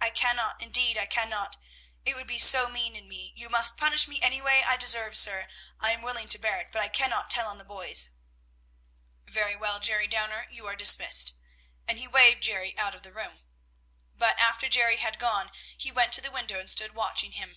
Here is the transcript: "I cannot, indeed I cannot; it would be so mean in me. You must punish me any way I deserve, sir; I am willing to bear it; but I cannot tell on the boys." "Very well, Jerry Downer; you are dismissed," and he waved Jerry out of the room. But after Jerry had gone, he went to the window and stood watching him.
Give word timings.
"I 0.00 0.10
cannot, 0.10 0.62
indeed 0.62 0.96
I 0.96 1.06
cannot; 1.06 1.56
it 2.04 2.14
would 2.14 2.28
be 2.28 2.38
so 2.38 2.68
mean 2.68 2.94
in 2.94 3.08
me. 3.08 3.32
You 3.34 3.48
must 3.48 3.76
punish 3.76 4.06
me 4.06 4.22
any 4.22 4.40
way 4.40 4.62
I 4.62 4.76
deserve, 4.76 5.16
sir; 5.16 5.48
I 5.80 5.90
am 5.90 6.00
willing 6.02 6.28
to 6.28 6.38
bear 6.38 6.60
it; 6.60 6.68
but 6.70 6.80
I 6.80 6.86
cannot 6.86 7.28
tell 7.28 7.48
on 7.48 7.58
the 7.58 7.64
boys." 7.64 8.10
"Very 9.26 9.56
well, 9.56 9.80
Jerry 9.80 10.06
Downer; 10.06 10.46
you 10.48 10.68
are 10.68 10.76
dismissed," 10.76 11.34
and 11.88 11.98
he 11.98 12.06
waved 12.06 12.44
Jerry 12.44 12.78
out 12.78 12.94
of 12.94 13.02
the 13.02 13.12
room. 13.12 13.40
But 14.14 14.38
after 14.38 14.68
Jerry 14.68 14.98
had 14.98 15.18
gone, 15.18 15.50
he 15.76 15.90
went 15.90 16.12
to 16.14 16.20
the 16.20 16.30
window 16.30 16.60
and 16.60 16.70
stood 16.70 16.94
watching 16.94 17.32
him. 17.32 17.56